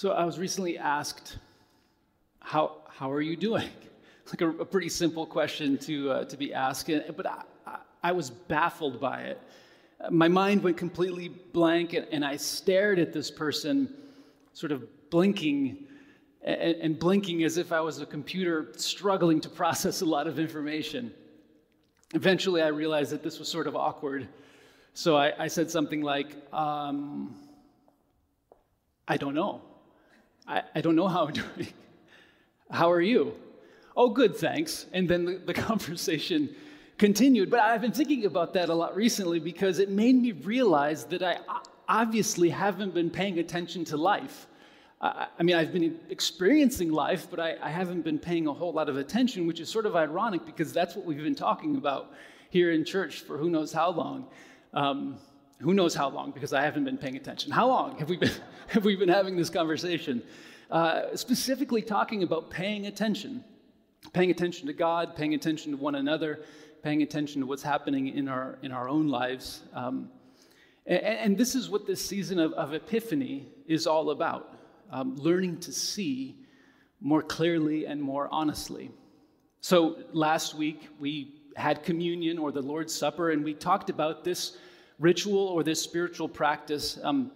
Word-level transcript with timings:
So 0.00 0.12
I 0.12 0.24
was 0.24 0.38
recently 0.38 0.78
asked, 0.78 1.36
"How 2.38 2.78
how 2.88 3.12
are 3.12 3.20
you 3.20 3.36
doing?" 3.36 3.68
Like 4.28 4.40
a, 4.40 4.48
a 4.48 4.64
pretty 4.64 4.88
simple 4.88 5.26
question 5.26 5.76
to 5.78 6.10
uh, 6.12 6.24
to 6.24 6.38
be 6.38 6.54
asked, 6.54 6.90
but 7.14 7.26
I, 7.26 7.42
I, 8.02 8.12
was 8.12 8.30
baffled 8.30 8.98
by 8.98 9.18
it. 9.24 9.38
My 10.08 10.28
mind 10.28 10.62
went 10.62 10.78
completely 10.78 11.28
blank, 11.28 11.92
and, 11.92 12.06
and 12.12 12.24
I 12.24 12.36
stared 12.38 12.98
at 12.98 13.12
this 13.12 13.30
person, 13.30 13.92
sort 14.54 14.72
of 14.72 14.88
blinking 15.10 15.86
and, 16.40 16.76
and 16.84 16.98
blinking 16.98 17.44
as 17.44 17.58
if 17.58 17.70
I 17.70 17.80
was 17.80 18.00
a 18.00 18.06
computer 18.06 18.72
struggling 18.76 19.38
to 19.42 19.48
process 19.62 20.00
a 20.00 20.06
lot 20.06 20.26
of 20.26 20.38
information. 20.38 21.12
Eventually, 22.14 22.62
I 22.62 22.68
realized 22.68 23.10
that 23.10 23.22
this 23.22 23.38
was 23.38 23.48
sort 23.48 23.66
of 23.66 23.76
awkward, 23.76 24.28
so 24.94 25.18
I, 25.18 25.44
I 25.44 25.48
said 25.48 25.70
something 25.70 26.00
like, 26.00 26.36
um, 26.54 27.34
"I 29.06 29.18
don't 29.18 29.34
know." 29.34 29.69
I, 30.50 30.62
I 30.74 30.80
don't 30.80 30.96
know 30.96 31.08
how 31.08 31.26
I'm 31.26 31.32
doing. 31.32 31.68
How 32.70 32.90
are 32.90 33.00
you? 33.00 33.34
Oh, 33.96 34.10
good, 34.10 34.36
thanks. 34.36 34.86
And 34.92 35.08
then 35.08 35.24
the, 35.24 35.34
the 35.38 35.54
conversation 35.68 36.54
continued. 36.98 37.50
But 37.50 37.60
I've 37.60 37.80
been 37.80 37.92
thinking 37.92 38.26
about 38.26 38.52
that 38.54 38.68
a 38.68 38.74
lot 38.74 38.94
recently 38.96 39.38
because 39.38 39.78
it 39.78 39.88
made 39.88 40.16
me 40.16 40.32
realize 40.32 41.04
that 41.06 41.22
I 41.22 41.38
obviously 41.88 42.50
haven't 42.50 42.94
been 42.94 43.10
paying 43.10 43.38
attention 43.38 43.84
to 43.86 43.96
life. 43.96 44.46
I, 45.02 45.42
mean, 45.42 45.56
I've 45.56 45.72
been 45.72 45.98
experiencing 46.10 46.92
life, 46.92 47.26
but 47.30 47.40
I, 47.40 47.56
I 47.62 47.70
haven't 47.70 48.02
been 48.02 48.18
paying 48.18 48.46
a 48.46 48.52
whole 48.52 48.74
lot 48.74 48.90
of 48.90 48.98
attention, 48.98 49.46
which 49.46 49.58
is 49.58 49.70
sort 49.70 49.86
of 49.86 49.96
ironic 49.96 50.44
because 50.44 50.74
that's 50.74 50.94
what 50.94 51.06
we've 51.06 51.16
been 51.16 51.34
talking 51.34 51.76
about 51.76 52.12
here 52.50 52.72
in 52.72 52.84
church 52.84 53.20
for 53.20 53.38
who 53.38 53.48
knows 53.48 53.72
how 53.72 53.90
long. 53.90 54.26
Um, 54.74 55.16
who 55.60 55.74
knows 55.74 55.94
how 55.94 56.08
long 56.08 56.32
because 56.32 56.52
I 56.52 56.62
haven't 56.62 56.84
been 56.84 56.98
paying 56.98 57.16
attention. 57.16 57.50
How 57.52 57.68
long 57.68 57.98
have 57.98 58.08
we 58.08 58.16
been, 58.16 58.32
have 58.68 58.84
we 58.84 58.96
been 58.96 59.08
having 59.08 59.36
this 59.36 59.50
conversation? 59.50 60.22
Uh, 60.70 61.16
specifically 61.16 61.82
talking 61.82 62.22
about 62.22 62.48
paying 62.48 62.86
attention, 62.86 63.42
paying 64.12 64.30
attention 64.30 64.68
to 64.68 64.72
God, 64.72 65.16
paying 65.16 65.34
attention 65.34 65.72
to 65.72 65.76
one 65.76 65.96
another, 65.96 66.44
paying 66.84 67.02
attention 67.02 67.40
to 67.40 67.46
what's 67.46 67.62
happening 67.62 68.06
in 68.06 68.28
our, 68.28 68.56
in 68.62 68.70
our 68.70 68.88
own 68.88 69.08
lives. 69.08 69.62
Um, 69.74 70.10
and, 70.86 71.02
and, 71.02 71.36
this 71.36 71.56
is 71.56 71.68
what 71.68 71.88
this 71.88 72.04
season 72.04 72.38
of, 72.38 72.52
of 72.52 72.72
Epiphany 72.72 73.48
is 73.66 73.88
all 73.88 74.10
about 74.10 74.58
um, 74.92 75.16
learning 75.16 75.58
to 75.58 75.72
see 75.72 76.36
more 77.00 77.22
clearly 77.22 77.86
and 77.86 78.00
more 78.00 78.28
honestly. 78.30 78.92
So 79.60 79.96
last 80.12 80.54
week 80.54 80.88
we 81.00 81.40
had 81.56 81.82
communion 81.82 82.38
or 82.38 82.52
the 82.52 82.62
Lord's 82.62 82.94
Supper, 82.94 83.30
and 83.30 83.42
we 83.42 83.54
talked 83.54 83.90
about 83.90 84.22
this 84.22 84.56
ritual 85.00 85.48
or 85.48 85.64
this 85.64 85.82
spiritual 85.82 86.28
practice 86.28 86.96
um, 87.02 87.32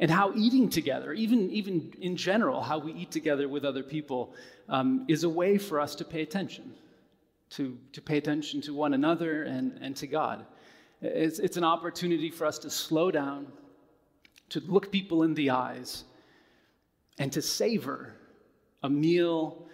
and 0.00 0.10
how 0.10 0.32
eating 0.34 0.68
together, 0.68 1.12
even, 1.12 1.50
even 1.50 1.92
in 2.00 2.16
general, 2.16 2.60
how 2.60 2.78
we 2.78 2.92
eat 2.92 3.10
together 3.10 3.48
with 3.48 3.64
other 3.64 3.82
people, 3.82 4.34
um, 4.68 5.04
is 5.08 5.24
a 5.24 5.28
way 5.28 5.58
for 5.58 5.80
us 5.80 5.94
to 5.96 6.04
pay 6.04 6.22
attention, 6.22 6.74
to, 7.50 7.78
to 7.92 8.02
pay 8.02 8.16
attention 8.16 8.60
to 8.62 8.74
one 8.74 8.94
another 8.94 9.44
and, 9.44 9.78
and 9.80 9.96
to 9.96 10.06
God. 10.06 10.44
It's, 11.00 11.38
it's 11.38 11.56
an 11.56 11.64
opportunity 11.64 12.30
for 12.30 12.46
us 12.46 12.58
to 12.60 12.70
slow 12.70 13.10
down, 13.10 13.46
to 14.50 14.60
look 14.60 14.90
people 14.90 15.22
in 15.22 15.34
the 15.34 15.50
eyes, 15.50 16.04
and 17.18 17.32
to 17.32 17.42
savor 17.42 18.14
a 18.82 18.90
meal, 18.90 19.66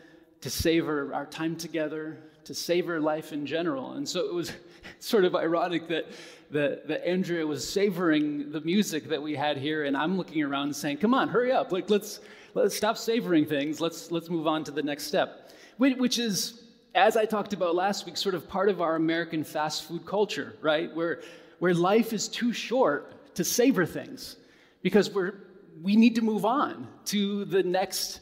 to 0.42 0.50
savor 0.50 1.14
our 1.14 1.26
time 1.26 1.56
together, 1.56 2.18
to 2.44 2.54
savor 2.54 3.00
life 3.00 3.32
in 3.32 3.46
general. 3.46 3.92
And 3.92 4.08
so 4.08 4.20
it 4.26 4.34
was 4.34 4.52
sort 4.98 5.24
of 5.24 5.34
ironic 5.34 5.88
that, 5.88 6.06
that, 6.50 6.88
that 6.88 7.06
Andrea 7.06 7.46
was 7.46 7.68
savoring 7.68 8.50
the 8.50 8.60
music 8.60 9.08
that 9.08 9.22
we 9.22 9.34
had 9.34 9.56
here, 9.56 9.84
and 9.84 9.96
I'm 9.96 10.16
looking 10.16 10.42
around 10.42 10.64
and 10.64 10.76
saying, 10.76 10.98
come 10.98 11.14
on, 11.14 11.28
hurry 11.28 11.52
up. 11.52 11.72
Like, 11.72 11.88
let's, 11.88 12.20
let's 12.54 12.76
stop 12.76 12.98
savoring 12.98 13.46
things. 13.46 13.80
Let's, 13.80 14.10
let's 14.10 14.28
move 14.28 14.46
on 14.46 14.64
to 14.64 14.70
the 14.70 14.82
next 14.82 15.04
step. 15.04 15.52
Which 15.78 16.18
is, 16.18 16.62
as 16.94 17.16
I 17.16 17.24
talked 17.24 17.52
about 17.52 17.74
last 17.74 18.04
week, 18.04 18.16
sort 18.16 18.34
of 18.34 18.48
part 18.48 18.68
of 18.68 18.80
our 18.80 18.96
American 18.96 19.44
fast 19.44 19.84
food 19.84 20.04
culture, 20.04 20.56
right? 20.60 20.94
Where, 20.94 21.22
where 21.58 21.72
life 21.72 22.12
is 22.12 22.28
too 22.28 22.52
short 22.52 23.34
to 23.36 23.44
savor 23.44 23.86
things 23.86 24.36
because 24.82 25.10
we're, 25.10 25.34
we 25.80 25.96
need 25.96 26.16
to 26.16 26.22
move 26.22 26.44
on 26.44 26.86
to 27.06 27.44
the 27.46 27.62
next 27.62 28.20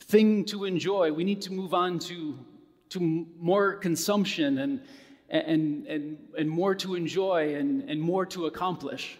thing 0.00 0.44
to 0.46 0.64
enjoy. 0.64 1.12
We 1.12 1.24
need 1.24 1.42
to 1.42 1.52
move 1.52 1.74
on 1.74 1.98
to 2.00 2.38
to 2.88 3.26
more 3.38 3.74
consumption 3.74 4.58
and, 4.58 4.80
and, 5.28 5.86
and, 5.86 6.18
and 6.38 6.48
more 6.48 6.74
to 6.76 6.94
enjoy 6.94 7.54
and, 7.54 7.88
and 7.88 8.00
more 8.00 8.24
to 8.26 8.46
accomplish. 8.46 9.18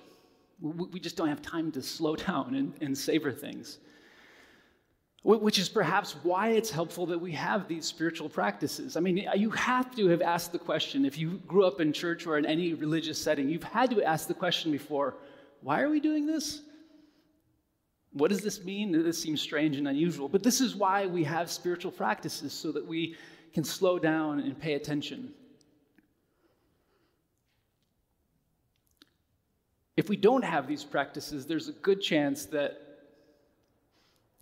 We 0.61 1.01
just 1.01 1.17
don't 1.17 1.29
have 1.29 1.43
time 1.43 1.73
to 1.73 1.83
slow 1.83 2.17
down 2.29 2.55
and, 2.55 2.73
and 2.81 2.97
savor 2.97 3.33
things. 3.33 3.79
Which 5.23 5.59
is 5.59 5.69
perhaps 5.69 6.15
why 6.23 6.51
it's 6.51 6.71
helpful 6.71 7.05
that 7.07 7.19
we 7.19 7.33
have 7.33 7.67
these 7.67 7.85
spiritual 7.85 8.29
practices. 8.29 8.97
I 8.97 9.01
mean, 9.01 9.29
you 9.35 9.51
have 9.51 9.93
to 9.97 10.07
have 10.07 10.23
asked 10.23 10.53
the 10.53 10.59
question, 10.59 11.05
if 11.05 11.19
you 11.19 11.41
grew 11.49 11.65
up 11.65 11.81
in 11.81 11.93
church 11.93 12.29
or 12.29 12.39
in 12.39 12.47
any 12.47 12.75
religious 12.75 13.21
setting, 13.21 13.49
you've 13.49 13.65
had 13.65 13.91
to 13.91 14.05
ask 14.05 14.29
the 14.29 14.35
question 14.35 14.71
before 14.71 15.17
why 15.63 15.81
are 15.81 15.89
we 15.89 15.99
doing 15.99 16.27
this? 16.27 16.63
What 18.13 18.31
does 18.31 18.41
this 18.41 18.65
mean? 18.65 18.93
This 18.93 19.21
seems 19.21 19.41
strange 19.41 19.77
and 19.79 19.89
unusual. 19.89 20.29
But 20.29 20.45
this 20.45 20.61
is 20.61 20.77
why 20.77 21.07
we 21.07 21.25
have 21.25 21.51
spiritual 21.51 21.91
practices, 21.91 22.53
so 22.53 22.71
that 22.71 22.87
we 22.87 23.17
can 23.53 23.65
slow 23.65 23.99
down 23.99 24.39
and 24.39 24.57
pay 24.57 24.75
attention. 24.75 25.35
If 29.97 30.11
we 30.11 30.17
don't 30.17 30.45
have 30.45 30.67
these 30.67 30.85
practices, 30.85 31.47
there's 31.47 31.69
a 31.69 31.73
good 31.73 32.03
chance 32.03 32.45
that, 32.47 32.79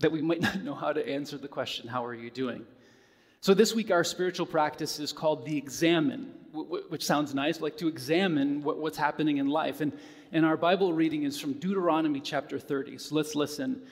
that 0.01 0.11
we 0.11 0.21
might 0.21 0.41
not 0.43 0.63
know 0.63 0.75
how 0.75 0.93
to 0.93 1.09
answer 1.09 1.39
the 1.39 1.49
question, 1.49 1.89
How 1.89 2.05
are 2.05 2.15
you 2.15 2.31
doing? 2.31 2.67
So, 3.41 3.55
this 3.55 3.75
week, 3.75 3.91
our 3.91 4.05
spiritual 4.05 4.47
practice 4.47 4.99
is 4.99 5.13
called 5.13 5.45
the 5.45 5.57
examen, 5.57 6.33
which 6.53 7.05
sounds 7.05 7.35
nice, 7.35 7.61
like 7.61 7.77
to 7.79 7.89
examine 7.89 8.63
what's 8.63 8.97
happening 8.97 9.37
in 9.37 9.49
life. 9.49 9.81
And, 9.81 9.93
and 10.33 10.45
our 10.47 10.57
Bible 10.57 10.93
reading 10.93 11.25
is 11.25 11.39
from 11.39 11.53
Deuteronomy 11.55 12.21
chapter 12.21 12.59
30. 12.59 12.99
So, 12.99 13.15
let's 13.15 13.35
listen, 13.35 13.83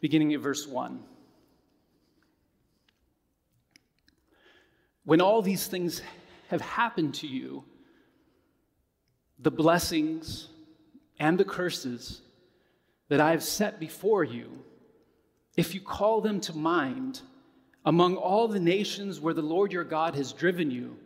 beginning 0.00 0.32
at 0.32 0.40
verse 0.40 0.66
1. 0.66 1.00
When 5.04 5.20
all 5.20 5.42
these 5.42 5.66
things 5.66 6.00
have 6.48 6.62
happened 6.62 7.14
to 7.16 7.26
you, 7.26 7.64
the 9.38 9.50
blessings 9.50 10.48
and 11.18 11.38
the 11.38 11.44
curses 11.44 12.20
that 13.08 13.20
I 13.20 13.30
have 13.30 13.42
set 13.42 13.78
before 13.78 14.24
you, 14.24 14.64
if 15.56 15.74
you 15.74 15.80
call 15.80 16.20
them 16.20 16.40
to 16.40 16.56
mind 16.56 17.20
among 17.84 18.16
all 18.16 18.48
the 18.48 18.60
nations 18.60 19.20
where 19.20 19.34
the 19.34 19.42
Lord 19.42 19.72
your 19.72 19.84
God 19.84 20.14
has 20.14 20.32
driven 20.32 20.70
you, 20.70 20.96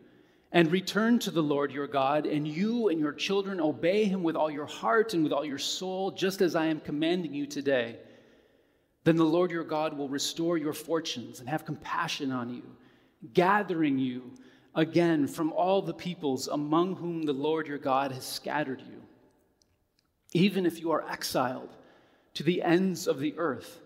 and 0.51 0.73
return 0.73 1.19
to 1.19 1.31
the 1.31 1.43
Lord 1.43 1.73
your 1.73 1.87
God, 1.87 2.25
and 2.25 2.49
you 2.49 2.89
and 2.89 2.99
your 2.99 3.13
children 3.13 3.61
obey 3.61 4.05
him 4.05 4.23
with 4.23 4.35
all 4.35 4.51
your 4.51 4.67
heart 4.67 5.13
and 5.13 5.23
with 5.23 5.33
all 5.33 5.45
your 5.45 5.59
soul, 5.59 6.11
just 6.11 6.41
as 6.41 6.57
I 6.57 6.67
am 6.67 6.81
commanding 6.81 7.35
you 7.35 7.47
today, 7.47 7.99
then 9.05 9.17
the 9.17 9.25
Lord 9.25 9.51
your 9.51 9.65
God 9.65 9.97
will 9.97 10.09
restore 10.09 10.57
your 10.57 10.73
fortunes 10.73 11.41
and 11.41 11.49
have 11.49 11.67
compassion 11.67 12.33
on 12.33 12.49
you 12.49 12.63
gathering 13.33 13.99
you 13.99 14.31
again 14.75 15.27
from 15.27 15.53
all 15.53 15.83
the 15.83 15.95
peoples 15.95 16.49
among 16.49 16.97
whom 16.97 17.23
the 17.23 17.33
Lord 17.33 17.67
your 17.67 17.79
God 17.79 18.13
has 18.13 18.25
scattered 18.25 18.81
you. 18.81 19.03
Even 20.33 20.67
if 20.67 20.81
you 20.81 20.91
are 20.91 21.09
exiled 21.09 21.71
to 22.35 22.43
the 22.43 22.63
ends 22.63 23.07
of 23.07 23.19
the 23.19 23.35
earth, 23.39 23.81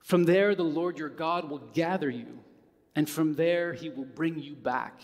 from 0.00 0.24
there 0.24 0.54
the 0.54 0.64
Lord 0.64 0.98
your 0.98 1.08
God 1.08 1.48
will 1.48 1.58
gather 1.58 2.10
you, 2.10 2.40
and 2.94 3.08
from 3.08 3.34
there 3.34 3.72
he 3.72 3.88
will 3.88 4.04
bring 4.04 4.38
you 4.38 4.54
back. 4.54 5.00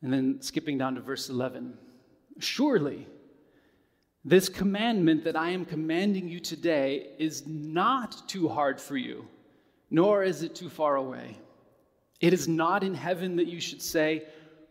And 0.00 0.12
then 0.12 0.40
skipping 0.40 0.78
down 0.78 0.94
to 0.94 1.00
verse 1.00 1.28
11 1.28 1.76
Surely, 2.38 3.06
this 4.24 4.48
commandment 4.48 5.24
that 5.24 5.36
I 5.36 5.50
am 5.50 5.64
commanding 5.64 6.28
you 6.28 6.38
today 6.38 7.10
is 7.18 7.46
not 7.46 8.28
too 8.28 8.48
hard 8.48 8.80
for 8.80 8.96
you, 8.96 9.26
nor 9.90 10.22
is 10.22 10.42
it 10.42 10.54
too 10.54 10.68
far 10.68 10.96
away. 10.96 11.38
It 12.20 12.32
is 12.32 12.46
not 12.46 12.84
in 12.84 12.94
heaven 12.94 13.36
that 13.36 13.48
you 13.48 13.60
should 13.60 13.82
say, 13.82 14.24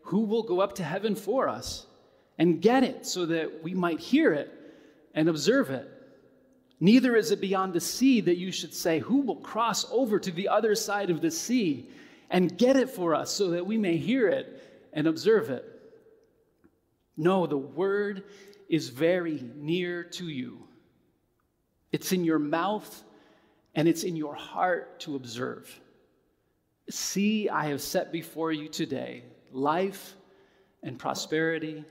Who 0.04 0.22
will 0.22 0.44
go 0.44 0.62
up 0.62 0.76
to 0.76 0.84
heaven 0.84 1.16
for 1.16 1.50
us? 1.50 1.86
And 2.42 2.60
get 2.60 2.84
it 2.84 3.06
so 3.06 3.28
that 3.28 3.62
we 3.62 3.76
might 3.76 4.00
hear 4.00 4.34
it 4.34 4.52
and 5.14 5.30
observe 5.30 5.70
it. 5.70 5.88
Neither 6.80 7.16
is 7.16 7.30
it 7.30 7.40
beyond 7.40 7.72
the 7.72 7.80
sea 7.80 8.20
that 8.22 8.38
you 8.38 8.52
should 8.52 8.74
say, 8.74 8.98
Who 8.98 9.22
will 9.22 9.36
cross 9.36 9.86
over 9.92 10.18
to 10.18 10.32
the 10.32 10.48
other 10.48 10.74
side 10.74 11.12
of 11.12 11.22
the 11.22 11.30
sea 11.30 11.88
and 12.32 12.58
get 12.58 12.78
it 12.78 12.90
for 12.90 13.14
us 13.14 13.30
so 13.30 13.52
that 13.52 13.68
we 13.68 13.78
may 13.78 13.96
hear 13.96 14.28
it 14.28 14.90
and 14.92 15.06
observe 15.06 15.52
it? 15.52 15.64
No, 17.16 17.46
the 17.46 17.60
word 17.60 18.24
is 18.68 18.90
very 18.90 19.44
near 19.58 20.04
to 20.06 20.28
you. 20.28 20.64
It's 21.92 22.12
in 22.12 22.24
your 22.24 22.40
mouth 22.40 23.04
and 23.76 23.88
it's 23.88 24.02
in 24.02 24.16
your 24.16 24.34
heart 24.34 25.00
to 25.02 25.16
observe. 25.16 25.80
See, 26.90 27.50
I 27.50 27.66
have 27.66 27.84
set 27.84 28.12
before 28.12 28.52
you 28.52 28.68
today 28.68 29.26
life 29.52 30.16
and 30.82 30.98
prosperity, 30.98 31.86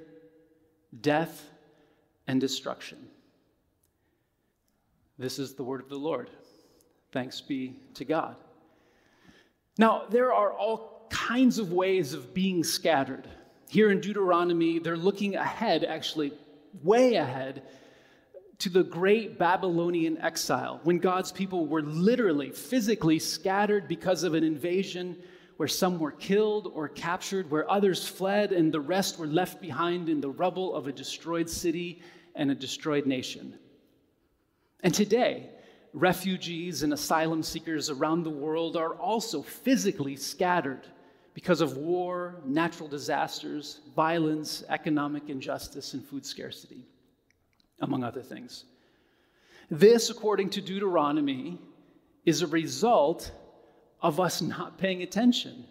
death 0.99 1.49
and 2.27 2.41
destruction. 2.41 2.99
This 5.19 5.39
is 5.39 5.55
the 5.55 5.65
word 5.65 5.81
of 5.81 5.89
the 5.89 5.97
Lord. 5.97 6.31
Thanks 7.13 7.41
be 7.41 7.77
to 7.95 8.05
God. 8.05 8.37
Now, 9.77 10.05
there 10.09 10.33
are 10.33 10.53
all 10.53 11.07
kinds 11.11 11.59
of 11.59 11.73
ways 11.73 12.13
of 12.13 12.33
being 12.33 12.65
scattered. 12.65 13.29
Here 13.69 13.91
in 13.91 14.01
Deuteronomy, 14.01 14.79
they're 14.79 14.97
looking 14.97 15.37
ahead, 15.37 15.85
actually, 15.85 16.33
way 16.83 17.15
ahead, 17.15 17.63
to 18.59 18.69
the 18.69 18.83
great 18.83 19.39
Babylonian 19.39 20.19
exile, 20.19 20.81
when 20.85 20.99
God's 20.99 21.33
people 21.33 21.67
were 21.67 21.83
literally, 21.83 22.51
physically 22.51 23.19
scattered 23.19 23.89
because 23.89 24.23
of 24.23 24.35
an 24.35 24.45
invasion, 24.45 25.17
where 25.61 25.69
some 25.69 25.99
were 25.99 26.13
killed 26.13 26.73
or 26.75 26.89
captured, 26.89 27.51
where 27.51 27.71
others 27.71 28.09
fled, 28.09 28.51
and 28.51 28.73
the 28.73 28.81
rest 28.81 29.19
were 29.19 29.27
left 29.27 29.61
behind 29.61 30.09
in 30.09 30.19
the 30.19 30.31
rubble 30.31 30.75
of 30.75 30.87
a 30.87 30.93
destroyed 30.93 31.51
city 31.51 32.01
and 32.35 32.51
a 32.51 32.55
destroyed 32.55 33.05
nation. 33.05 33.59
And 34.83 34.95
today, 34.95 35.51
refugees 35.93 36.83
and 36.83 36.95
asylum 36.95 37.43
seekers 37.43 37.91
around 37.91 38.23
the 38.23 38.31
world 38.31 38.75
are 38.75 38.95
also 38.95 39.43
physically 39.43 40.17
scattered 40.17 40.87
because 41.35 41.61
of 41.61 41.77
war, 41.77 42.41
natural 42.47 42.89
disasters, 42.89 43.81
violence, 43.95 44.65
economic 44.71 45.29
injustice, 45.29 45.93
and 45.93 46.03
food 46.03 46.25
scarcity, 46.25 46.87
among 47.81 48.03
other 48.03 48.23
things. 48.23 48.65
This, 49.71 50.09
according 50.09 50.49
to 50.53 50.63
Deuteronomy, 50.63 51.59
is 52.25 52.41
a 52.41 52.47
result 52.47 53.31
of 54.03 54.21
us 54.21 54.43
not 54.43 54.79
paying 54.79 55.03
attention 55.03 55.65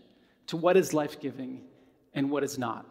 to 0.48 0.58
what 0.58 0.78
is 0.78 0.94
life 0.94 1.20
giving 1.20 1.62
and 2.14 2.30
what 2.30 2.44
is 2.44 2.58
not. 2.58 2.86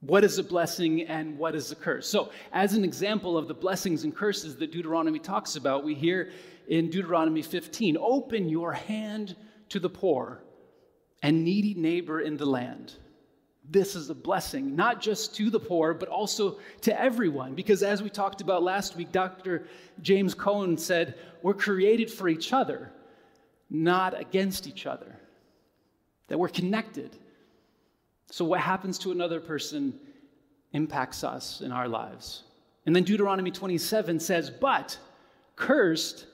What 0.00 0.24
is 0.24 0.38
a 0.38 0.44
blessing 0.44 1.02
and 1.02 1.38
what 1.38 1.54
is 1.54 1.72
a 1.72 1.74
curse? 1.74 2.08
So, 2.08 2.30
as 2.52 2.74
an 2.74 2.84
example 2.84 3.38
of 3.38 3.48
the 3.48 3.54
blessings 3.54 4.04
and 4.04 4.14
curses 4.14 4.56
that 4.56 4.70
Deuteronomy 4.70 5.18
talks 5.18 5.56
about, 5.56 5.84
we 5.84 5.94
hear 5.94 6.30
in 6.68 6.90
Deuteronomy 6.90 7.42
15 7.42 7.96
Open 7.98 8.48
your 8.48 8.72
hand 8.72 9.34
to 9.70 9.80
the 9.80 9.88
poor 9.88 10.42
and 11.22 11.44
needy 11.44 11.74
neighbor 11.74 12.20
in 12.20 12.36
the 12.36 12.46
land. 12.46 12.94
This 13.68 13.96
is 13.96 14.10
a 14.10 14.14
blessing, 14.14 14.76
not 14.76 15.00
just 15.00 15.34
to 15.36 15.50
the 15.50 15.58
poor, 15.58 15.92
but 15.92 16.08
also 16.08 16.58
to 16.82 17.00
everyone. 17.00 17.54
Because 17.54 17.82
as 17.82 18.00
we 18.02 18.10
talked 18.10 18.40
about 18.40 18.62
last 18.62 18.94
week, 18.94 19.10
Dr. 19.10 19.66
James 20.02 20.34
Cone 20.34 20.78
said, 20.78 21.14
We're 21.42 21.54
created 21.54 22.10
for 22.10 22.28
each 22.28 22.52
other, 22.52 22.92
not 23.70 24.18
against 24.18 24.66
each 24.66 24.86
other, 24.86 25.18
that 26.28 26.38
we're 26.38 26.48
connected. 26.48 27.16
So, 28.30 28.44
what 28.44 28.60
happens 28.60 28.98
to 29.00 29.12
another 29.12 29.40
person 29.40 29.98
impacts 30.72 31.24
us 31.24 31.60
in 31.60 31.72
our 31.72 31.88
lives. 31.88 32.44
And 32.84 32.94
then 32.94 33.02
Deuteronomy 33.02 33.50
27 33.50 34.20
says, 34.20 34.50
But 34.50 34.98
cursed 35.56 36.26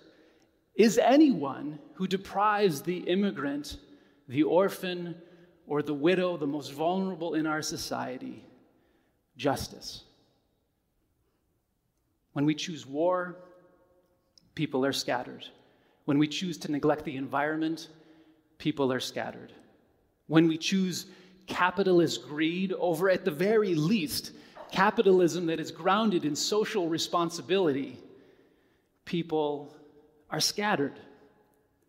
is 0.75 0.99
anyone 0.99 1.79
who 1.95 2.07
deprives 2.07 2.83
the 2.83 2.99
immigrant, 2.99 3.79
the 4.29 4.43
orphan, 4.43 5.15
or 5.67 5.83
the 5.83 5.95
widow, 5.95 6.37
the 6.37 6.47
most 6.47 6.73
vulnerable 6.73 7.35
in 7.35 7.47
our 7.47 7.63
society, 7.63 8.45
justice. 9.37 10.05
When 12.33 12.45
we 12.47 12.55
choose 12.55 12.87
war, 12.87 13.37
people 14.55 14.85
are 14.85 14.93
scattered. 14.93 15.47
When 16.05 16.19
we 16.19 16.29
choose 16.29 16.59
to 16.59 16.73
neglect 16.73 17.05
the 17.05 17.17
environment, 17.17 17.89
people 18.59 18.93
are 18.93 19.01
scattered. 19.01 19.53
When 20.27 20.49
we 20.49 20.59
choose 20.59 21.07
capitalist 21.47 22.27
greed 22.27 22.73
over, 22.73 23.11
at 23.11 23.25
the 23.25 23.31
very 23.31 23.75
least, 23.75 24.33
capitalism 24.71 25.47
that 25.47 25.61
is 25.61 25.71
grounded 25.71 26.25
in 26.25 26.35
social 26.35 26.89
responsibility, 26.89 27.99
people 29.05 29.75
are 30.31 30.41
scattered. 30.41 30.99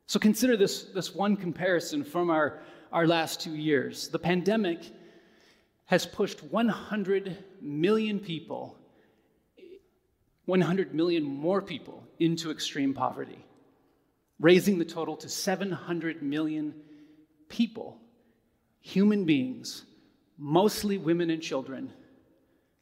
So 0.05 0.19
consider 0.19 0.57
this, 0.57 0.83
this 0.83 1.15
one 1.15 1.37
comparison 1.37 2.03
from 2.03 2.29
our, 2.29 2.59
our 2.91 3.07
last 3.07 3.41
two 3.41 3.55
years. 3.55 4.09
The 4.09 4.19
pandemic 4.19 4.79
has 5.85 6.05
pushed 6.05 6.43
100 6.43 7.37
million 7.61 8.19
people, 8.19 8.77
100 10.45 10.93
million 10.93 11.23
more 11.23 11.61
people 11.61 12.03
into 12.19 12.51
extreme 12.51 12.93
poverty, 12.93 13.43
raising 14.39 14.77
the 14.77 14.85
total 14.85 15.15
to 15.17 15.29
700 15.29 16.21
million 16.21 16.75
people 17.49 17.99
human 18.83 19.23
beings, 19.23 19.85
mostly 20.37 20.97
women 20.97 21.29
and 21.29 21.41
children, 21.41 21.93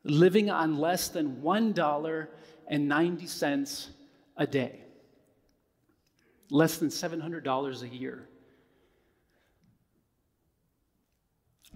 living 0.03 0.49
on 0.49 0.75
less 0.77 1.09
than 1.09 1.43
$1.90 1.43 3.89
a 4.37 4.47
day, 4.47 4.79
less 6.49 6.79
than 6.79 6.89
$700 6.89 7.83
a 7.83 7.87
year. 7.87 8.27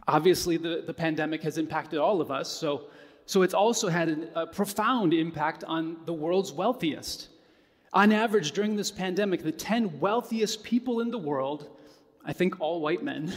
Obviously, 0.07 0.57
the, 0.57 0.83
the 0.85 0.93
pandemic 0.93 1.41
has 1.43 1.59
impacted 1.59 1.99
all 1.99 2.19
of 2.19 2.31
us, 2.31 2.49
so, 2.49 2.87
so 3.27 3.43
it's 3.43 3.53
also 3.53 3.87
had 3.89 4.09
an, 4.09 4.29
a 4.33 4.47
profound 4.47 5.13
impact 5.13 5.63
on 5.63 5.97
the 6.05 6.13
world's 6.13 6.51
wealthiest. 6.51 7.29
On 7.95 8.11
average, 8.11 8.51
during 8.51 8.75
this 8.75 8.91
pandemic, 8.91 9.41
the 9.41 9.53
10 9.53 10.01
wealthiest 10.01 10.63
people 10.63 10.99
in 10.99 11.11
the 11.11 11.17
world, 11.17 11.69
I 12.25 12.33
think 12.33 12.59
all 12.59 12.81
white 12.81 13.01
men, 13.01 13.33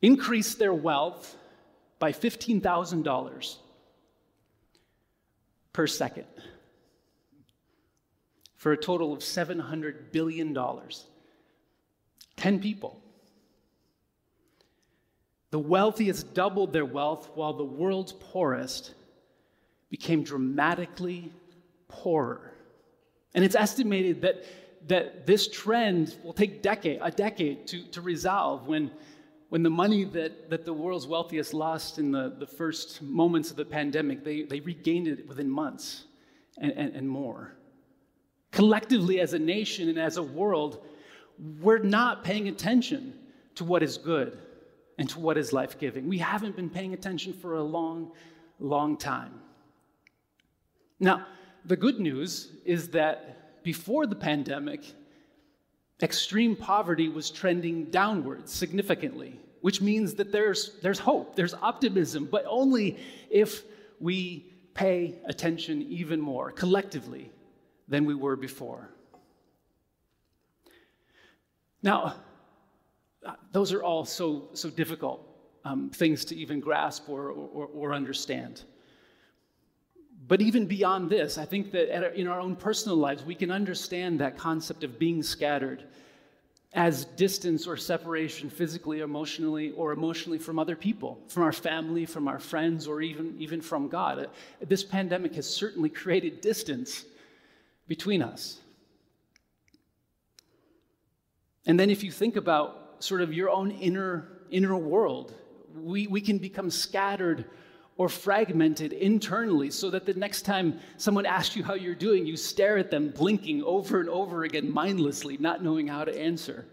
increased 0.00 0.60
their 0.60 0.72
wealth 0.72 1.36
by 1.98 2.12
$15,000 2.12 3.56
per 5.72 5.86
second 5.88 6.26
for 8.54 8.70
a 8.70 8.76
total 8.76 9.12
of 9.12 9.18
$700 9.18 10.12
billion. 10.12 10.56
10 12.36 12.60
people. 12.60 13.00
The 15.50 15.58
wealthiest 15.58 16.34
doubled 16.34 16.72
their 16.72 16.84
wealth 16.84 17.30
while 17.34 17.54
the 17.54 17.64
world's 17.64 18.12
poorest 18.12 18.94
became 19.90 20.22
dramatically 20.22 21.32
poorer. 21.88 22.52
And 23.36 23.44
it's 23.44 23.54
estimated 23.54 24.22
that, 24.22 24.44
that 24.88 25.26
this 25.26 25.46
trend 25.46 26.16
will 26.24 26.32
take 26.32 26.62
decade, 26.62 26.98
a 27.00 27.12
decade 27.12 27.68
to, 27.68 27.84
to 27.92 28.00
resolve 28.00 28.66
when 28.66 28.90
when 29.48 29.62
the 29.62 29.70
money 29.70 30.04
that, 30.04 30.50
that 30.50 30.64
the 30.64 30.72
world's 30.72 31.06
wealthiest 31.06 31.54
lost 31.54 31.98
in 31.98 32.10
the, 32.10 32.34
the 32.38 32.46
first 32.46 33.00
moments 33.00 33.50
of 33.50 33.56
the 33.56 33.64
pandemic, 33.64 34.24
they, 34.24 34.42
they 34.42 34.60
regained 34.60 35.06
it 35.06 35.26
within 35.28 35.48
months 35.48 36.04
and, 36.58 36.72
and, 36.72 36.94
and 36.96 37.08
more. 37.08 37.54
Collectively, 38.50 39.20
as 39.20 39.34
a 39.34 39.38
nation 39.38 39.88
and 39.88 39.98
as 39.98 40.16
a 40.16 40.22
world, 40.22 40.84
we're 41.60 41.78
not 41.78 42.24
paying 42.24 42.48
attention 42.48 43.14
to 43.54 43.64
what 43.64 43.82
is 43.82 43.98
good 43.98 44.38
and 44.98 45.08
to 45.10 45.20
what 45.20 45.38
is 45.38 45.52
life 45.52 45.78
giving. 45.78 46.08
We 46.08 46.18
haven't 46.18 46.56
been 46.56 46.70
paying 46.70 46.92
attention 46.92 47.32
for 47.32 47.54
a 47.54 47.62
long, 47.62 48.12
long 48.58 48.96
time. 48.96 49.40
Now, 50.98 51.26
the 51.66 51.76
good 51.76 51.98
news 51.98 52.52
is 52.64 52.88
that 52.90 53.62
before 53.64 54.06
the 54.06 54.14
pandemic, 54.14 54.84
extreme 56.00 56.54
poverty 56.54 57.08
was 57.08 57.30
trending 57.30 57.86
downwards 57.86 58.52
significantly, 58.52 59.40
which 59.62 59.80
means 59.80 60.14
that 60.14 60.30
there's, 60.30 60.78
there's 60.80 61.00
hope, 61.00 61.34
there's 61.34 61.54
optimism, 61.54 62.28
but 62.30 62.44
only 62.48 62.98
if 63.30 63.64
we 63.98 64.52
pay 64.74 65.18
attention 65.26 65.82
even 65.82 66.20
more 66.20 66.52
collectively 66.52 67.30
than 67.88 68.04
we 68.04 68.14
were 68.14 68.36
before. 68.36 68.90
Now, 71.82 72.14
those 73.52 73.72
are 73.72 73.82
all 73.82 74.04
so, 74.04 74.50
so 74.52 74.70
difficult 74.70 75.26
um, 75.64 75.90
things 75.90 76.24
to 76.26 76.36
even 76.36 76.60
grasp 76.60 77.08
or, 77.08 77.30
or, 77.30 77.66
or 77.66 77.92
understand. 77.92 78.62
But 80.28 80.40
even 80.40 80.66
beyond 80.66 81.08
this, 81.08 81.38
I 81.38 81.44
think 81.44 81.70
that 81.72 82.16
in 82.18 82.26
our 82.26 82.40
own 82.40 82.56
personal 82.56 82.96
lives, 82.96 83.24
we 83.24 83.34
can 83.34 83.50
understand 83.50 84.20
that 84.20 84.36
concept 84.36 84.82
of 84.82 84.98
being 84.98 85.22
scattered 85.22 85.84
as 86.72 87.04
distance 87.04 87.66
or 87.66 87.76
separation 87.76 88.50
physically, 88.50 89.00
emotionally, 89.00 89.70
or 89.72 89.92
emotionally 89.92 90.38
from 90.38 90.58
other 90.58 90.76
people, 90.76 91.18
from 91.28 91.42
our 91.42 91.52
family, 91.52 92.04
from 92.04 92.28
our 92.28 92.38
friends, 92.38 92.86
or 92.86 93.00
even, 93.00 93.34
even 93.38 93.60
from 93.60 93.88
God. 93.88 94.28
This 94.60 94.82
pandemic 94.82 95.34
has 95.36 95.48
certainly 95.48 95.88
created 95.88 96.40
distance 96.40 97.04
between 97.86 98.20
us. 98.20 98.60
And 101.66 101.78
then 101.78 101.88
if 101.88 102.02
you 102.02 102.10
think 102.10 102.36
about 102.36 102.96
sort 102.98 103.20
of 103.20 103.32
your 103.32 103.48
own 103.48 103.70
inner, 103.70 104.28
inner 104.50 104.76
world, 104.76 105.34
we, 105.74 106.06
we 106.06 106.20
can 106.20 106.38
become 106.38 106.70
scattered 106.70 107.46
or 107.98 108.08
fragmented 108.08 108.92
internally 108.92 109.70
so 109.70 109.88
that 109.90 110.04
the 110.04 110.14
next 110.14 110.42
time 110.42 110.78
someone 110.98 111.24
asks 111.24 111.56
you 111.56 111.64
how 111.64 111.74
you're 111.74 111.94
doing, 111.94 112.26
you 112.26 112.36
stare 112.36 112.76
at 112.76 112.90
them 112.90 113.10
blinking 113.10 113.62
over 113.62 114.00
and 114.00 114.08
over 114.08 114.44
again 114.44 114.70
mindlessly, 114.70 115.36
not 115.38 115.62
knowing 115.62 115.88
how 115.88 116.04
to 116.04 116.18
answer. 116.18 116.66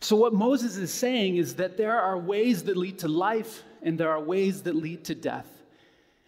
So, 0.00 0.16
what 0.16 0.34
Moses 0.34 0.76
is 0.76 0.92
saying 0.92 1.38
is 1.38 1.54
that 1.54 1.78
there 1.78 1.98
are 1.98 2.18
ways 2.18 2.64
that 2.64 2.76
lead 2.76 2.98
to 2.98 3.08
life 3.08 3.62
and 3.82 3.98
there 3.98 4.10
are 4.10 4.20
ways 4.20 4.62
that 4.62 4.76
lead 4.76 5.04
to 5.04 5.14
death. 5.14 5.48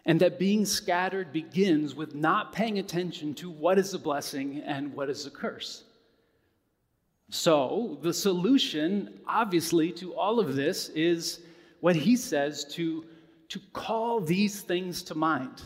and 0.06 0.18
that 0.18 0.38
being 0.38 0.64
scattered 0.64 1.30
begins 1.30 1.94
with 1.94 2.14
not 2.14 2.54
paying 2.54 2.78
attention 2.78 3.34
to 3.34 3.50
what 3.50 3.78
is 3.78 3.92
a 3.92 3.98
blessing 3.98 4.62
and 4.64 4.92
what 4.94 5.10
is 5.10 5.26
a 5.26 5.30
curse. 5.30 5.84
So, 7.28 7.98
the 8.02 8.12
solution, 8.12 9.20
obviously, 9.26 9.92
to 9.92 10.14
all 10.14 10.40
of 10.40 10.56
this 10.56 10.88
is 10.90 11.40
what 11.80 11.94
he 11.94 12.16
says 12.16 12.64
to, 12.76 13.04
to 13.50 13.60
call 13.72 14.20
these 14.20 14.62
things 14.62 15.02
to 15.04 15.14
mind. 15.14 15.62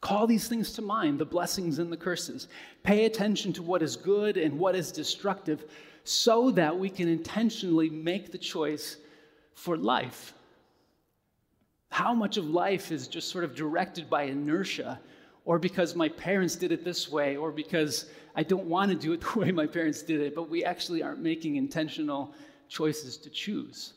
Call 0.00 0.26
these 0.26 0.48
things 0.48 0.72
to 0.72 0.82
mind, 0.82 1.18
the 1.18 1.24
blessings 1.24 1.78
and 1.78 1.92
the 1.92 1.96
curses. 1.96 2.48
Pay 2.82 3.04
attention 3.04 3.52
to 3.52 3.62
what 3.62 3.82
is 3.82 3.96
good 3.96 4.36
and 4.36 4.58
what 4.58 4.74
is 4.74 4.90
destructive 4.90 5.64
so 6.04 6.50
that 6.50 6.78
we 6.78 6.88
can 6.88 7.08
intentionally 7.08 7.90
make 7.90 8.32
the 8.32 8.38
choice 8.38 8.96
for 9.54 9.76
life. 9.76 10.32
How 11.90 12.14
much 12.14 12.36
of 12.36 12.46
life 12.46 12.90
is 12.92 13.08
just 13.08 13.28
sort 13.28 13.44
of 13.44 13.54
directed 13.54 14.08
by 14.08 14.22
inertia 14.24 15.00
or 15.44 15.58
because 15.58 15.94
my 15.94 16.08
parents 16.08 16.54
did 16.54 16.72
it 16.72 16.84
this 16.84 17.10
way, 17.10 17.36
or 17.36 17.50
because 17.50 18.06
I 18.36 18.42
don't 18.42 18.66
want 18.66 18.90
to 18.90 18.96
do 18.96 19.12
it 19.12 19.20
the 19.32 19.38
way 19.38 19.52
my 19.52 19.66
parents 19.66 20.02
did 20.02 20.20
it, 20.20 20.34
but 20.34 20.48
we 20.48 20.64
actually 20.64 21.02
aren't 21.02 21.20
making 21.20 21.56
intentional 21.56 22.34
choices 22.68 23.16
to 23.18 23.30
choose. 23.30 23.94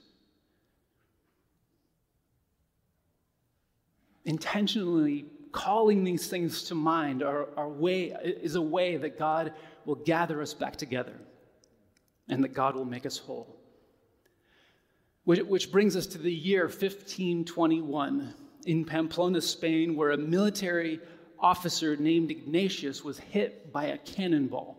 Intentionally 4.25 5.25
calling 5.51 6.03
these 6.03 6.27
things 6.27 6.63
to 6.63 6.75
mind 6.75 7.23
are, 7.23 7.47
are 7.55 7.69
way, 7.69 8.15
is 8.23 8.55
a 8.55 8.61
way 8.61 8.97
that 8.97 9.17
God 9.17 9.53
will 9.85 9.95
gather 9.95 10.41
us 10.41 10.53
back 10.53 10.75
together 10.75 11.13
and 12.27 12.43
that 12.43 12.53
God 12.53 12.75
will 12.75 12.85
make 12.85 13.05
us 13.05 13.17
whole. 13.17 13.59
Which, 15.25 15.41
which 15.41 15.71
brings 15.71 15.95
us 15.95 16.07
to 16.07 16.17
the 16.17 16.33
year 16.33 16.63
1521 16.63 18.33
in 18.65 18.85
Pamplona, 18.85 19.41
Spain, 19.41 19.95
where 19.95 20.11
a 20.11 20.17
military 20.17 20.99
officer 21.39 21.95
named 21.95 22.31
Ignatius 22.31 23.03
was 23.03 23.19
hit 23.19 23.71
by 23.71 23.85
a 23.85 23.97
cannonball. 23.99 24.77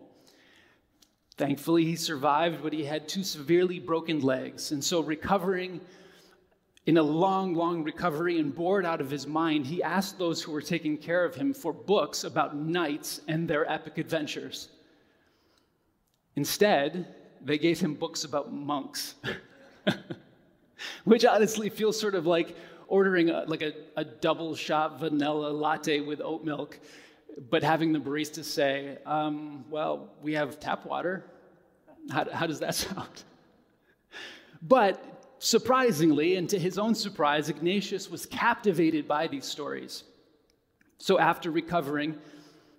Thankfully, 1.37 1.85
he 1.85 1.95
survived, 1.95 2.63
but 2.63 2.73
he 2.73 2.85
had 2.85 3.07
two 3.07 3.23
severely 3.23 3.79
broken 3.79 4.21
legs. 4.21 4.71
And 4.71 4.83
so, 4.83 5.01
recovering 5.01 5.81
in 6.85 6.97
a 6.97 7.03
long, 7.03 7.55
long 7.55 7.83
recovery 7.83 8.39
and 8.39 8.53
bored 8.53 8.85
out 8.85 9.01
of 9.01 9.09
his 9.09 9.25
mind, 9.25 9.65
he 9.65 9.81
asked 9.81 10.19
those 10.19 10.41
who 10.41 10.51
were 10.51 10.61
taking 10.61 10.97
care 10.97 11.25
of 11.25 11.33
him 11.33 11.53
for 11.53 11.73
books 11.73 12.23
about 12.23 12.55
knights 12.55 13.21
and 13.27 13.47
their 13.47 13.69
epic 13.71 13.97
adventures. 13.97 14.69
Instead, 16.35 17.15
they 17.43 17.57
gave 17.57 17.79
him 17.79 17.95
books 17.95 18.23
about 18.23 18.53
monks, 18.53 19.15
which 21.05 21.25
honestly 21.25 21.69
feels 21.69 21.99
sort 21.99 22.13
of 22.13 22.27
like 22.27 22.55
ordering 22.87 23.31
a, 23.31 23.45
like 23.47 23.63
a, 23.63 23.73
a 23.97 24.05
double 24.05 24.55
shot 24.55 24.99
vanilla 24.99 25.49
latte 25.49 26.01
with 26.01 26.21
oat 26.21 26.43
milk, 26.43 26.79
but 27.49 27.63
having 27.63 27.93
the 27.93 27.99
barista 27.99 28.43
say, 28.43 28.99
um, 29.07 29.65
Well, 29.71 30.09
we 30.21 30.33
have 30.33 30.59
tap 30.59 30.85
water. 30.85 31.25
How, 32.11 32.29
how 32.31 32.45
does 32.45 32.59
that 32.59 32.75
sound? 32.85 33.23
But 34.61 35.14
surprisingly, 35.45 36.35
and 36.35 36.49
to 36.49 36.59
his 36.59 36.77
own 36.77 36.95
surprise, 36.95 37.49
Ignatius 37.49 38.09
was 38.09 38.25
captivated 38.25 39.07
by 39.07 39.27
these 39.27 39.45
stories. 39.45 40.03
So 40.97 41.19
after 41.19 41.51
recovering, 41.51 42.17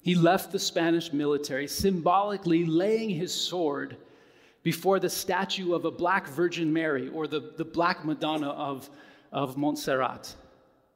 he 0.02 0.14
left 0.14 0.52
the 0.52 0.58
Spanish 0.58 1.12
military, 1.12 1.68
symbolically 1.68 2.64
laying 2.64 3.10
his 3.10 3.34
sword 3.34 3.96
before 4.62 4.98
the 4.98 5.10
statue 5.10 5.74
of 5.74 5.84
a 5.84 5.90
black 5.90 6.26
Virgin 6.28 6.72
Mary 6.72 7.08
or 7.08 7.26
the, 7.26 7.52
the 7.56 7.64
Black 7.64 8.04
Madonna 8.04 8.48
of 8.48 8.88
of 9.32 9.56
Montserrat 9.56 10.34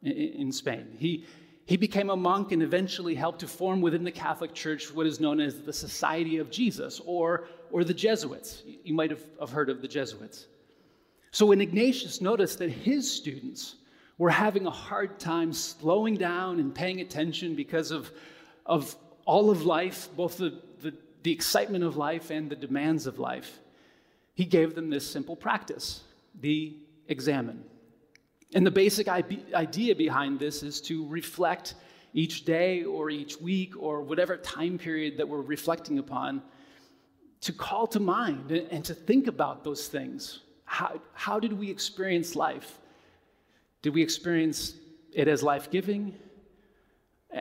in 0.03 0.51
Spain. 0.51 0.97
He, 0.99 1.27
he 1.67 1.77
became 1.77 2.11
a 2.11 2.17
monk 2.17 2.53
and 2.53 2.63
eventually 2.63 3.15
helped 3.15 3.41
to 3.41 3.49
form 3.49 3.81
within 3.81 4.03
the 4.03 4.11
Catholic 4.11 4.55
Church 4.55 4.93
what 4.93 5.07
is 5.07 5.21
known 5.21 5.41
as 5.41 5.61
the 5.61 5.73
Society 5.73 6.39
of 6.39 6.51
Jesus 6.51 7.01
or, 7.05 7.49
or 7.71 7.85
the 7.85 7.95
Jesuits. 7.95 8.63
You 8.83 8.95
might 8.95 9.11
have, 9.11 9.23
have 9.39 9.51
heard 9.51 9.69
of 9.69 9.83
the 9.83 9.89
Jesuits. 9.89 10.47
So 11.33 11.47
when 11.47 11.61
Ignatius 11.61 12.21
noticed 12.21 12.59
that 12.59 12.71
his 12.71 13.11
students 13.11 13.77
were 14.19 14.31
having 14.31 14.67
a 14.67 14.71
hard 14.71 15.19
time 15.19 15.53
slowing 15.53 16.17
down 16.17 16.61
and 16.61 16.75
paying 16.75 17.01
attention 17.01 17.55
because 17.55 17.91
of, 17.91 18.11
of 18.67 18.95
all 19.25 19.51
of 19.51 19.65
life, 19.65 20.09
both 20.17 20.37
the, 20.37 20.61
the, 20.83 20.93
the 21.23 21.33
excitement 21.33 21.85
of 21.85 21.97
life 21.97 22.31
and 22.31 22.51
the 22.51 22.57
demands 22.57 23.07
of 23.07 23.19
life, 23.19 23.61
he 24.35 24.45
gave 24.45 24.75
them 24.75 24.91
this 24.91 25.09
simple 25.09 25.37
practice 25.37 26.03
the 26.41 26.77
examen. 27.09 27.65
And 28.55 28.67
the 28.67 28.71
basic 28.71 29.09
idea 29.09 29.95
behind 29.95 30.39
this 30.39 30.63
is 30.63 30.81
to 30.83 31.07
reflect 31.07 31.75
each 32.13 32.45
day 32.45 32.85
or 32.85 33.11
each 33.11 33.41
week 33.41 33.75
or 33.79 34.03
whatever 34.03 34.37
time 34.37 34.79
period 34.79 35.17
that 35.19 35.29
we're 35.29 35.43
reflecting 35.43 35.99
upon, 35.99 36.43
to 37.43 37.53
call 37.53 37.87
to 37.89 38.01
mind 38.01 38.51
and 38.51 38.85
to 38.85 38.95
think 38.95 39.27
about 39.27 39.65
those 39.65 39.89
things. 39.89 40.41
How, 40.71 41.01
how 41.15 41.41
did 41.41 41.53
we 41.53 41.69
experience 41.69 42.37
life? 42.37 42.79
Did 43.83 43.93
we 43.93 44.03
experience 44.03 44.75
it 45.13 45.27
as 45.27 45.43
life 45.43 45.69
giving? 45.69 46.15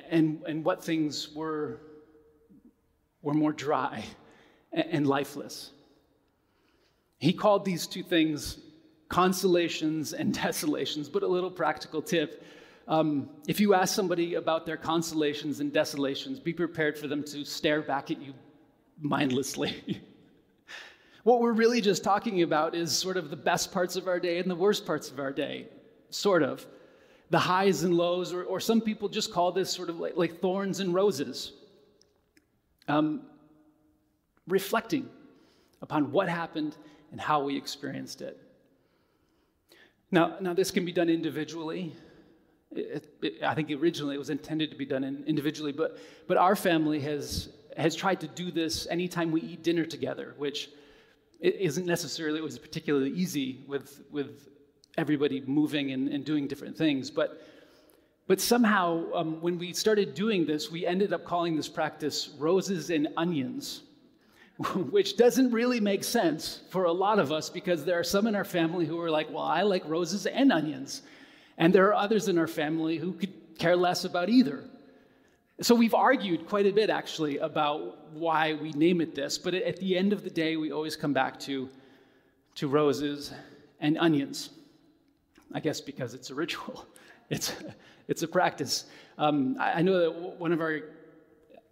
And, 0.09 0.41
and 0.48 0.65
what 0.65 0.83
things 0.83 1.29
were, 1.36 1.79
were 3.21 3.36
more 3.36 3.53
dry 3.53 4.03
and 4.74 5.05
lifeless? 5.05 5.69
He 7.19 7.31
called 7.31 7.65
these 7.65 7.86
two 7.86 8.01
things 8.01 8.57
consolations 9.09 10.13
and 10.13 10.33
desolations, 10.43 11.07
but 11.07 11.21
a 11.21 11.27
little 11.27 11.51
practical 11.51 12.01
tip. 12.01 12.43
Um, 12.88 13.29
if 13.48 13.59
you 13.59 13.75
ask 13.75 13.93
somebody 13.93 14.33
about 14.33 14.65
their 14.65 14.77
consolations 14.77 15.59
and 15.59 15.71
desolations, 15.71 16.39
be 16.39 16.51
prepared 16.51 16.98
for 16.98 17.07
them 17.07 17.24
to 17.25 17.45
stare 17.45 17.83
back 17.83 18.09
at 18.09 18.19
you 18.19 18.33
mindlessly. 19.00 20.01
what 21.24 21.42
we're 21.42 21.54
really 21.54 21.82
just 21.82 22.04
talking 22.04 22.42
about 22.42 22.76
is 22.76 22.96
sort 22.96 23.18
of 23.18 23.30
the 23.30 23.36
best 23.36 23.72
parts 23.72 23.96
of 23.96 24.08
our 24.08 24.20
day 24.20 24.40
and 24.40 24.50
the 24.50 24.56
worst 24.56 24.86
parts 24.86 25.12
of 25.12 25.20
our 25.20 25.32
day, 25.32 25.68
sort 26.10 26.44
of. 26.44 26.66
The 27.30 27.40
highs 27.40 27.84
and 27.84 27.94
lows, 27.94 28.34
or, 28.34 28.44
or 28.44 28.60
some 28.60 28.82
people 28.82 29.08
just 29.08 29.32
call 29.32 29.52
this 29.52 29.70
sort 29.70 29.90
of 29.90 30.00
like, 30.00 30.16
like 30.16 30.40
thorns 30.40 30.80
and 30.80 30.94
roses. 30.94 31.54
Um, 32.88 33.22
reflecting 34.48 35.08
upon 35.82 36.12
what 36.12 36.28
happened 36.28 36.76
and 37.12 37.22
how 37.22 37.44
we 37.44 37.56
experienced 37.56 38.22
it. 38.22 38.42
Now, 40.12 40.38
now 40.42 40.54
this 40.54 40.72
can 40.72 40.86
be 40.86 40.92
done 40.92 41.10
individually. 41.10 41.94
It, 42.72 43.08
it, 43.22 43.44
I 43.44 43.54
think 43.54 43.72
originally 43.72 44.16
it 44.16 44.20
was 44.20 44.30
intended 44.30 44.72
to 44.72 44.78
be 44.78 44.86
done 44.86 45.04
in, 45.04 45.24
individually, 45.26 45.72
but, 45.72 46.00
but 46.28 46.38
our 46.38 46.56
family 46.56 47.00
has, 47.02 47.50
has 47.78 47.96
tried 47.96 48.20
to 48.22 48.28
do 48.28 48.52
this 48.52 48.88
anytime 48.90 49.32
we 49.32 49.42
eat 49.42 49.64
dinner 49.64 49.86
together, 49.86 50.34
which 50.38 50.70
isn't 51.39 51.86
necessarily 51.86 52.39
always 52.39 52.58
particularly 52.58 53.12
easy 53.12 53.63
with, 53.67 54.01
with 54.12 54.50
everybody 54.98 55.41
moving 55.41 55.91
and, 55.91 56.10
and 56.10 56.25
doing 56.25 56.48
different 56.48 56.77
things. 56.77 57.10
But, 57.10 57.41
but 58.27 58.41
somehow, 58.41 59.05
um, 59.13 59.41
when 59.41 59.58
we 59.58 59.74
started 59.74 60.13
doing 60.13 60.46
this, 60.46 60.69
we 60.69 60.86
ended 60.86 61.13
up 61.13 61.24
calling 61.25 61.55
this 61.55 61.69
practice 61.69 62.29
roses 62.38 62.89
and 62.89 63.08
onions. 63.17 63.84
which 64.91 65.15
doesn't 65.15 65.51
really 65.51 65.79
make 65.79 66.03
sense 66.03 66.60
for 66.69 66.84
a 66.84 66.91
lot 66.91 67.17
of 67.17 67.31
us 67.31 67.50
because 67.50 67.86
there 67.86 67.98
are 67.98 68.03
some 68.03 68.27
in 68.27 68.36
our 68.36 68.43
family 68.43 68.86
who 68.86 69.00
are 69.00 69.10
like, 69.10 69.29
well, 69.29 69.43
I 69.43 69.62
like 69.62 69.88
roses 69.88 70.25
and 70.25 70.51
onions. 70.51 71.01
And 71.58 71.74
there 71.74 71.88
are 71.88 71.93
others 71.93 72.27
in 72.27 72.38
our 72.38 72.48
family 72.48 72.98
who 72.98 73.13
could 73.13 73.58
care 73.58 73.77
less 73.77 74.03
about 74.03 74.27
either. 74.27 74.65
So 75.62 75.75
we've 75.75 75.94
argued 75.94 76.48
quite 76.48 76.66
a 76.66 76.72
bit 76.72 76.89
actually 76.89 77.38
about 77.39 78.13
why 78.13 78.54
we 78.54 78.72
name 78.72 79.01
it 79.01 79.13
this, 79.13 79.38
but 79.38 79.54
at 79.54 79.75
the 79.78 79.98
end 79.98 80.13
of 80.13 80.24
the 80.24 80.30
day, 80.30 80.56
we 80.56 80.72
always 80.72 80.96
come 80.96 81.12
back 81.12 81.38
to, 81.42 81.68
to 82.56 82.70
roses 82.70 83.34
and 83.82 83.98
onions. 83.98 84.51
I 85.54 85.60
guess 85.60 85.82
because 85.82 86.13
it's 86.13 86.30
a 86.30 86.36
ritual, 86.36 86.86
it's, 87.30 87.54
it's 88.08 88.24
a 88.24 88.28
practice. 88.28 88.86
Um, 89.18 89.58
I, 89.60 89.74
I, 89.74 89.82
know 89.82 90.00
that 90.00 90.39
one 90.39 90.54
of 90.54 90.62
our, 90.62 90.80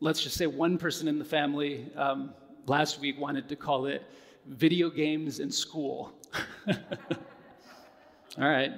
let's 0.02 0.22
just 0.22 0.36
say 0.36 0.48
one 0.48 0.78
person 0.78 1.08
in 1.08 1.18
the 1.18 1.26
family, 1.26 1.90
um, 1.96 2.34
last 2.66 3.00
week 3.00 3.18
wanted 3.18 3.48
to 3.48 3.56
call 3.56 3.86
it 3.86 4.04
video 4.48 4.90
games 4.90 5.40
in 5.40 5.50
school. 5.50 6.12
All 6.68 6.76
right. 8.38 8.74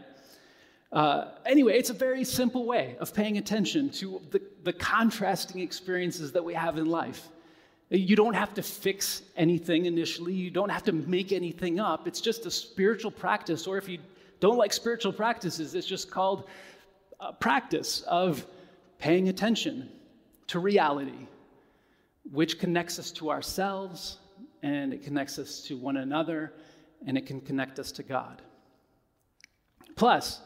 Uh, 0.92 1.26
anyway, 1.46 1.78
it's 1.78 1.90
a 1.90 1.94
very 1.94 2.24
simple 2.24 2.66
way 2.66 2.96
of 3.00 3.14
paying 3.14 3.38
attention 3.38 3.90
to 3.90 4.22
the, 4.32 4.42
the 4.64 4.74
contrasting 4.74 5.62
experiences 5.62 6.32
that 6.32 6.44
we 6.44 6.54
have 6.54 6.78
in 6.78 6.86
life. 6.88 7.28
You 7.90 8.16
don't 8.16 8.34
have 8.34 8.54
to 8.56 8.62
fix 8.62 9.24
anything 9.36 9.86
initially, 9.86 10.34
you 10.34 10.52
don't 10.52 10.70
have 10.70 10.84
to 10.84 10.92
make 10.92 11.32
anything 11.32 11.80
up. 11.80 12.08
It's 12.08 12.22
just 12.22 12.46
a 12.46 12.52
spiritual 12.52 13.12
practice, 13.12 13.68
or 13.68 13.78
if 13.78 13.88
you 13.90 14.00
don't 14.40 14.58
like 14.58 14.74
spiritual 14.74 15.14
practices, 15.14 15.76
it's 15.76 15.88
just 15.88 16.10
called 16.10 16.48
a 17.20 17.34
practice 17.34 18.02
of 18.04 18.46
paying 19.00 19.30
attention 19.30 19.90
to 20.48 20.60
reality 20.60 21.28
which 22.32 22.60
connects 22.60 23.00
us 23.00 23.12
to 23.12 23.32
ourselves 23.32 24.18
and 24.62 24.94
it 24.94 25.04
connects 25.04 25.40
us 25.40 25.62
to 25.62 25.78
one 25.78 25.98
another 25.98 26.54
and 27.06 27.18
it 27.18 27.26
can 27.26 27.42
connect 27.42 27.80
us 27.80 27.92
to 27.94 28.04
God. 28.04 28.42
Plus, 29.96 30.42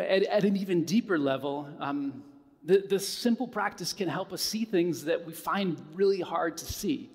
at, 0.00 0.22
at 0.24 0.44
an 0.44 0.56
even 0.56 0.84
deeper 0.84 1.18
level, 1.18 1.68
um, 1.80 2.22
the, 2.64 2.84
the 2.88 2.98
simple 2.98 3.48
practice 3.48 3.92
can 3.92 4.08
help 4.08 4.32
us 4.32 4.42
see 4.42 4.64
things 4.64 5.04
that 5.04 5.26
we 5.26 5.32
find 5.32 5.80
really 5.94 6.20
hard 6.20 6.56
to 6.58 6.64
see. 6.64 7.10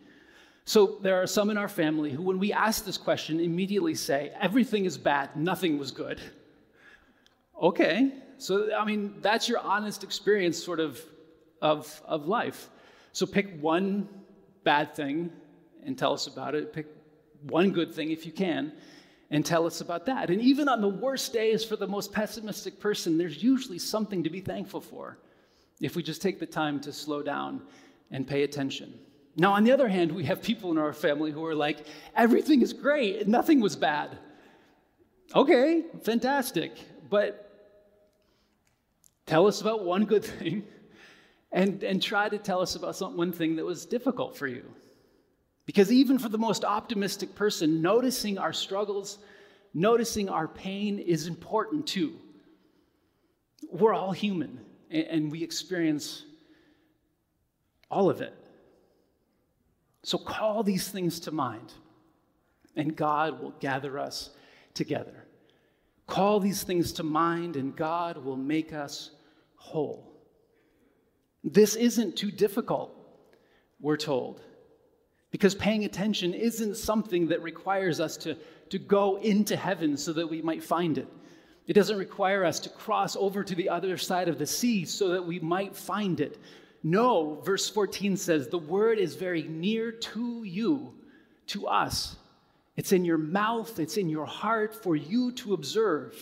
So 0.66 0.98
there 1.02 1.22
are 1.22 1.28
some 1.28 1.50
in 1.50 1.58
our 1.58 1.70
family 1.70 2.12
who, 2.12 2.22
when 2.22 2.40
we 2.40 2.52
ask 2.52 2.84
this 2.84 2.98
question, 2.98 3.40
immediately 3.40 3.96
say, 3.96 4.34
Everything 4.40 4.86
is 4.86 4.98
bad, 4.98 5.36
nothing 5.36 5.78
was 5.78 5.92
good. 5.92 6.20
Okay, 7.62 8.12
so 8.38 8.76
I 8.76 8.84
mean, 8.86 9.16
that's 9.22 9.48
your 9.48 9.60
honest 9.60 10.04
experience, 10.04 10.62
sort 10.62 10.80
of, 10.80 11.02
of, 11.62 12.02
of 12.06 12.28
life. 12.28 12.70
So 13.14 13.26
pick 13.26 13.60
one 13.62 14.10
bad 14.64 14.94
thing 14.94 15.32
and 15.84 15.98
tell 15.98 16.14
us 16.14 16.28
about 16.28 16.54
it. 16.54 16.74
Pick 16.74 16.88
one 17.44 17.72
good 17.72 17.94
thing 17.94 18.12
if 18.12 18.26
you 18.26 18.32
can 18.32 18.74
and 19.30 19.46
tell 19.46 19.66
us 19.66 19.82
about 19.82 20.06
that. 20.06 20.30
And 20.30 20.42
even 20.42 20.70
on 20.70 20.82
the 20.82 20.88
worst 20.88 21.34
days 21.34 21.64
for 21.64 21.76
the 21.76 21.88
most 21.88 22.14
pessimistic 22.14 22.80
person, 22.80 23.18
there's 23.18 23.44
usually 23.44 23.80
something 23.80 24.24
to 24.24 24.30
be 24.30 24.40
thankful 24.40 24.82
for 24.82 25.18
if 25.82 25.96
we 25.96 26.04
just 26.04 26.22
take 26.22 26.40
the 26.40 26.46
time 26.46 26.80
to 26.82 26.94
slow 26.94 27.22
down 27.22 27.62
and 28.12 28.26
pay 28.26 28.44
attention. 28.44 28.98
Now, 29.36 29.54
on 29.54 29.64
the 29.64 29.72
other 29.72 29.88
hand, 29.88 30.12
we 30.12 30.24
have 30.26 30.42
people 30.42 30.72
in 30.72 30.78
our 30.78 30.94
family 30.94 31.32
who 31.32 31.46
are 31.46 31.54
like, 31.54 31.86
everything 32.16 32.62
is 32.62 32.74
great, 32.74 33.28
nothing 33.28 33.60
was 33.60 33.76
bad. 33.76 34.18
Okay, 35.36 35.84
fantastic. 36.04 36.72
But 37.10 37.44
tell 39.26 39.46
us 39.46 39.62
about 39.62 39.84
one 39.84 40.06
good 40.06 40.24
thing 40.40 40.64
and, 41.52 41.84
and 41.84 42.02
try 42.02 42.30
to 42.30 42.38
tell 42.38 42.62
us 42.62 42.76
about 42.76 42.96
some, 42.96 43.18
one 43.18 43.32
thing 43.32 43.58
that 43.58 43.66
was 43.66 43.86
difficult 43.86 44.36
for 44.38 44.48
you. 44.48 44.64
Because 45.68 45.92
even 45.92 46.18
for 46.18 46.30
the 46.30 46.38
most 46.38 46.64
optimistic 46.64 47.36
person, 47.36 47.82
noticing 47.82 48.40
our 48.40 48.54
struggles, 48.54 49.20
noticing 49.74 50.30
our 50.30 50.48
pain 50.48 50.98
is 50.98 51.28
important 51.28 51.86
too. 51.86 52.16
We're 53.70 53.94
all 53.94 54.14
human 54.14 54.62
and 54.90 55.30
we 55.30 55.44
experience 55.44 56.24
all 57.92 58.10
of 58.10 58.22
it. 58.22 58.34
So 60.04 60.18
call 60.18 60.64
these 60.64 60.88
things 60.88 61.20
to 61.22 61.32
mind, 61.32 61.74
and 62.78 62.96
God 62.96 63.42
will 63.42 63.52
gather 63.60 64.00
us 64.00 64.30
together. 64.74 65.26
Call 66.06 66.40
these 66.40 66.64
things 66.64 66.94
to 66.94 67.04
mind, 67.04 67.58
and 67.58 67.76
God 67.76 68.24
will 68.24 68.38
make 68.38 68.72
us 68.72 69.12
whole. 69.58 70.14
This 71.44 71.76
isn't 71.76 72.16
too 72.16 72.32
difficult, 72.32 72.96
we're 73.82 73.98
told, 73.98 74.42
because 75.32 75.56
paying 75.56 75.86
attention 75.86 76.34
isn't 76.34 76.78
something 76.78 77.28
that 77.28 77.42
requires 77.42 78.00
us 78.00 78.18
to, 78.18 78.36
to 78.70 78.80
go 78.80 79.18
into 79.18 79.56
heaven 79.56 79.98
so 79.98 80.14
that 80.14 80.28
we 80.28 80.42
might 80.42 80.64
find 80.64 80.98
it. 80.98 81.08
It 81.68 81.74
doesn't 81.74 81.98
require 81.98 82.46
us 82.46 82.60
to 82.62 82.70
cross 82.70 83.16
over 83.18 83.44
to 83.44 83.54
the 83.54 83.70
other 83.70 83.98
side 83.98 84.30
of 84.30 84.40
the 84.40 84.46
sea 84.46 84.86
so 84.86 85.10
that 85.10 85.26
we 85.26 85.40
might 85.40 85.76
find 85.76 86.22
it. 86.22 86.40
No, 86.82 87.42
verse 87.44 87.70
14 87.70 88.16
says, 88.16 88.48
the 88.48 88.58
word 88.58 89.00
is 89.00 89.16
very 89.16 89.44
near 89.44 89.92
to 89.92 90.44
you, 90.46 90.94
to 91.48 91.68
us. 91.68 92.16
It's 92.78 92.94
in 92.94 93.04
your 93.04 93.18
mouth, 93.18 93.80
it's 93.80 93.98
in 93.98 94.08
your 94.08 94.26
heart 94.26 94.82
for 94.82 94.96
you 94.96 95.32
to 95.34 95.54
observe, 95.54 96.16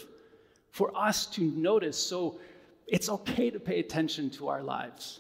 for 0.72 0.98
us 0.98 1.28
to 1.28 1.42
notice. 1.42 1.98
So 1.98 2.40
it's 2.88 3.10
okay 3.10 3.52
to 3.52 3.60
pay 3.60 3.80
attention 3.80 4.30
to 4.32 4.48
our 4.48 4.64
lives. 4.64 5.20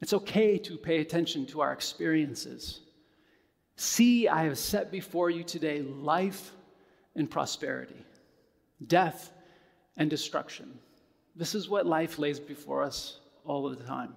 It's 0.00 0.12
okay 0.12 0.58
to 0.58 0.76
pay 0.76 1.00
attention 1.00 1.46
to 1.46 1.60
our 1.60 1.72
experiences. 1.72 2.80
See, 3.76 4.28
I 4.28 4.44
have 4.44 4.58
set 4.58 4.90
before 4.90 5.30
you 5.30 5.42
today 5.42 5.82
life 5.82 6.52
and 7.14 7.30
prosperity 7.30 8.04
death, 8.86 9.30
and 9.96 10.08
destruction. 10.08 10.78
This 11.34 11.54
is 11.54 11.68
what 11.68 11.86
life 11.86 12.18
lays 12.18 12.38
before 12.38 12.82
us 12.82 13.18
all 13.44 13.68
the 13.68 13.76
time. 13.76 14.14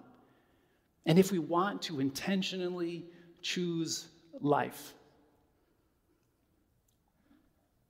And 1.05 1.17
if 1.17 1.31
we 1.31 1.39
want 1.39 1.81
to 1.83 1.99
intentionally 1.99 3.05
choose 3.41 4.07
life, 4.39 4.93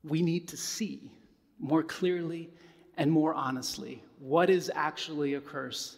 we 0.04 0.22
need 0.22 0.48
to 0.50 0.58
see 0.58 1.12
more 1.60 1.84
clearly 1.84 2.50
and 2.98 3.12
more 3.12 3.34
honestly 3.34 4.04
what 4.20 4.50
is 4.50 4.72
actually 4.74 5.36
a 5.36 5.42
curse 5.42 5.98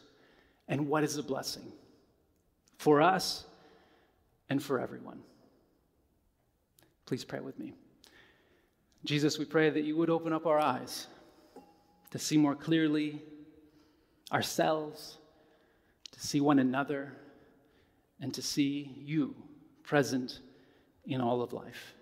and 0.68 0.88
what 0.88 1.04
is 1.04 1.18
a 1.18 1.24
blessing 1.24 1.72
for 2.78 3.02
us 3.02 3.46
and 4.50 4.62
for 4.62 4.80
everyone. 4.80 5.20
Please 7.06 7.24
pray 7.24 7.40
with 7.40 7.58
me. 7.60 7.74
Jesus, 9.06 9.38
we 9.38 9.46
pray 9.46 9.70
that 9.70 9.84
you 9.84 9.98
would 9.98 10.10
open 10.10 10.32
up 10.32 10.46
our 10.46 10.60
eyes 10.60 11.08
to 12.12 12.20
see 12.20 12.38
more 12.38 12.56
clearly 12.56 13.22
ourselves, 14.32 15.18
to 16.12 16.20
see 16.20 16.40
one 16.40 16.60
another, 16.60 17.14
and 18.22 18.34
to 18.34 18.42
see 18.42 18.96
you 18.98 19.36
present 19.84 20.40
in 21.06 21.20
all 21.20 21.42
of 21.42 21.52
life. 21.52 21.96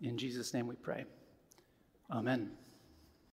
In 0.00 0.18
Jesus' 0.18 0.52
name 0.52 0.66
we 0.66 0.74
pray. 0.74 1.04
Amen. 2.10 2.50